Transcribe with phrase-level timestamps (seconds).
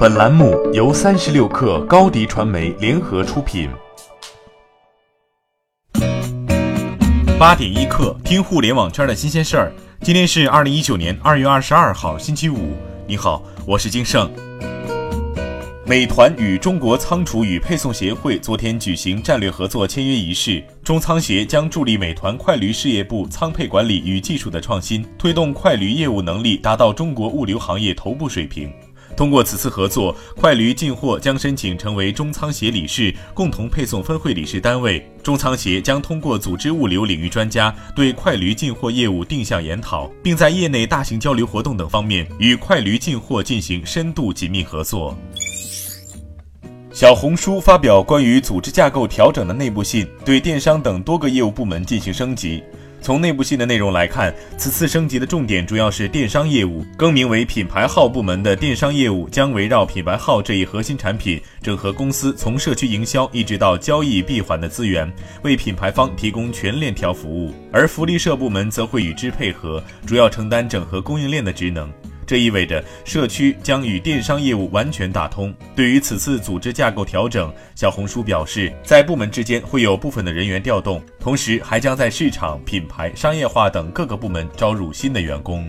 [0.00, 3.68] 本栏目由三十六氪高低传媒联合出品。
[7.38, 9.70] 八点一刻，听互联网圈的新鲜事儿。
[10.00, 12.74] 今天是二零一九年二月二十二号，星期五。
[13.06, 14.30] 你好，我是金盛。
[15.84, 28.72] 美团与中国仓储与配送协会昨天举行战略合作签约仪式，中仓协将助力美团快驴事业部仓配管理与技术的创新，推动快驴业务能力达到中国物流行业头部水平。
[29.20, 35.06] 通过此次合作，快驴进货将申请成为中仓协理事共同配送分会理事单位。
[35.22, 45.14] 中仓协将通过组织物流领域专家对快驴进货业务定向研讨，并在业内大型交流活动等方面与快驴进货进行深度紧密合作。
[46.90, 52.62] 小红书发表关于组织架构调整的内部信，对电商等多个业务部门进行升级。
[53.02, 65.10] 从内部信的内容来看，此次升级的重点主要是电商业务，更名为品牌号部门的电商业务将围绕品牌号这一核心产品，整合公司从社区营销一直到交易闭环的资源，
[65.42, 71.90] 为品牌方提供全链条服务；而福利社部门则会与之配合，主要承担整合供应链的职能。
[72.30, 75.52] 这意味着社区将与电商业务完全打通。
[75.74, 85.68] 对于此次组织架构调整，小红书表示，在部门之间会有部分的人员调动，同时还将在市场、品牌、商业化等各个部门招入新的员工。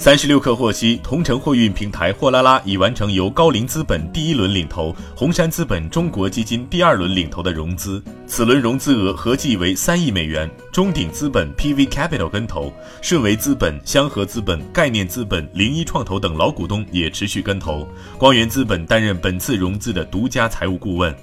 [0.00, 10.50] 三十六氪获悉，同城货运平台货拉拉已完成由高瓴资本第一轮领投、红杉资本中国基金第二轮领投的融资，此轮融资额合计为三亿美元。
[10.72, 17.86] 中鼎资本、PV Capital 跟投，顺为资本、香河资本、概念资本、零一创投等老股东也持续跟投。
[18.16, 21.14] 光源资本担任本次融资的独家财务顾问。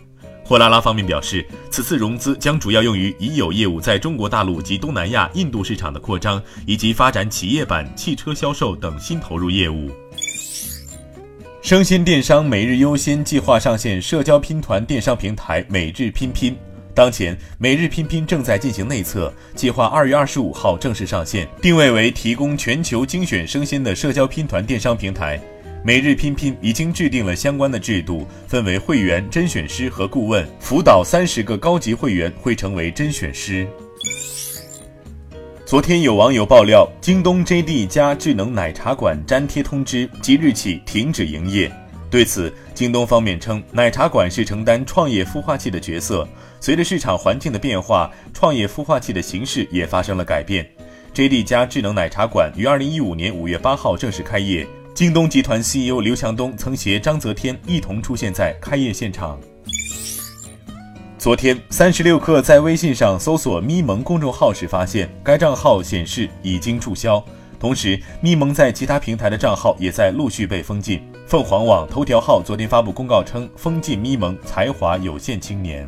[0.47, 9.91] 货拉拉方面表示，此次融资将主要用于已有业务在中国大陆及东南亚、印度市场的扩张，以及发展企业版汽车销售等新投入业务。
[11.61, 16.55] 生鲜电商每日优先计划上线社交拼团电商平台每日拼拼。
[16.95, 25.37] 当前，每日拼拼正在进行内测，计划二月二十五号正式上线，定位为提供全球精选生鲜的社交拼团电商平台。
[25.87, 33.65] 每日拼拼已经制定了相关的制度，分为会员、甄选师和顾问，辅导三十个高级会员会成为甄选师。
[35.65, 41.71] 昨天有网友爆料，京东 JD 加智能奶茶馆粘贴通知，即日起停止营业。
[42.11, 46.27] 对此，京东方面称，奶茶馆是承担创业孵化器的角色，
[46.59, 50.69] 随着市场环境的变化，创业孵化器的形式也发生了改变。
[51.13, 54.67] JD 加智能奶茶馆于二零一五年五月八号正式开业。
[54.97, 59.39] 京东集团 CEO 刘强东曾携章泽天一同出现在开业现场。
[61.19, 67.23] 昨天，三十六氪在微信上搜索“咪蒙”公众号时，发现该账号显示已经注销。
[67.59, 70.99] 同时，咪蒙在其他平台的账号也在陆续被封禁。
[71.27, 75.87] 凤凰网、头条号昨天发布公告称，封禁咪蒙才华有限青年。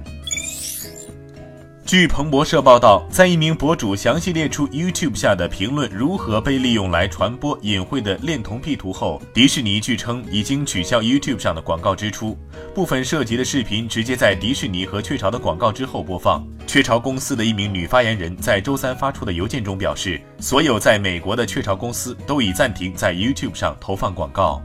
[1.89, 12.37] 据彭博社报道，在一名博主详细列出 YouTube 下的评论如何被利用来传播隐晦的恋童癖图后，迪士尼据称已经取消 YouTube 上的广告支出，
[12.75, 16.47] 部分涉及的视频直接在迪士尼和雀巢的广告之后播放。
[16.67, 24.61] 雀巢公司的一名女发言人在周三发出的邮件中表示，所有在美国的雀巢公司都已暂停在 YouTube 上投放广告。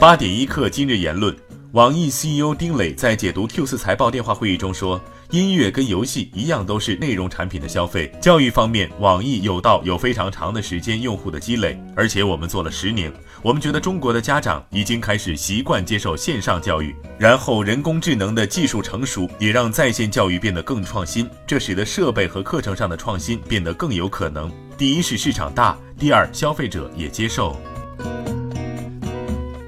[0.00, 1.36] 八点一刻，今日言论。
[1.74, 8.12] 网易 CEO 丁磊在解读 Q 四财报电话会议中说：“音乐跟游戏一样，都是内容产品的消费。
[8.22, 13.12] 教育方面，网易有道有非常长的时间用户的积累，而且我们做了十年。
[13.42, 24.48] 我们觉得中国的家长已经开始习惯接受线上教育，然后人工智能的技术成熟，也让在线教育变得更创新，这使得设备和课程上的创新变得更有可能。
[24.78, 27.58] 第一是市场大，第二消费者也接受。”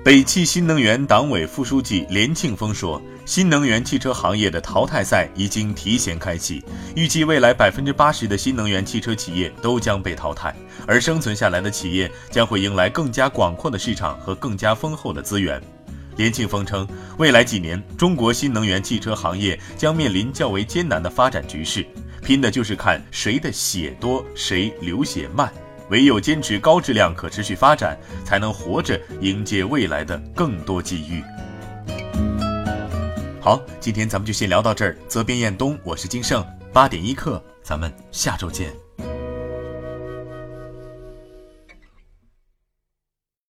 [0.06, 6.62] 北汽新能源党委副书记连庆峰说：“新能源汽车行业的淘汰赛已经提前开启，
[6.94, 10.54] 预计未来百分之八十的新能源汽车企业都将被淘汰，
[10.86, 15.60] 而生存下来的企业将会迎来更加广阔的市场和更加丰厚的资源。”
[16.14, 16.86] 连庆峰称，
[17.18, 21.84] 未来几年中国新能源汽车行业将面临较为艰难的发展局势，
[22.22, 25.52] 拼的就是看谁的血多，谁流血慢。
[25.90, 31.22] 唯有坚持高质量可持续发展，才能活着迎接未来的更多机遇。
[33.40, 34.96] 好，今天咱们就先聊到这儿。
[35.06, 38.85] 责编：彦东，我是金盛，八点一刻，咱们下周见。